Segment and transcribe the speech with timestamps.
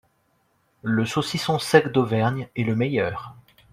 [0.81, 3.35] Le saucisson sec d'Auvergne est le meilleur